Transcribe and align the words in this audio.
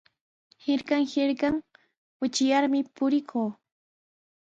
Hirkan 0.67 1.03
hirkan 1.11 1.55
wichyarmi 2.23 2.79
purikuu. 2.95 3.45